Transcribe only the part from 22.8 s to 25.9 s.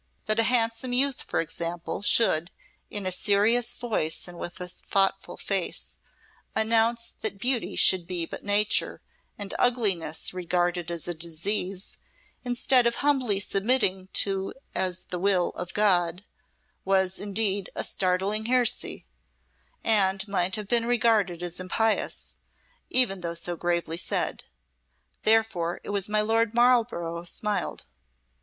even though so gravely said. Therefore it